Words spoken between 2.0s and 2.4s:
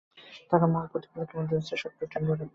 নূরের